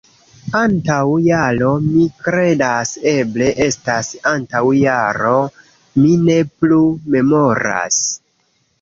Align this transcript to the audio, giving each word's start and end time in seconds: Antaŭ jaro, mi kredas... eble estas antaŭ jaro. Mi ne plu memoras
Antaŭ 0.59 1.01
jaro, 1.25 1.73
mi 1.83 2.05
kredas... 2.29 2.95
eble 3.13 3.51
estas 3.67 4.11
antaŭ 4.33 4.65
jaro. 4.81 5.37
Mi 6.03 6.19
ne 6.27 6.43
plu 6.59 6.85
memoras 7.19 8.05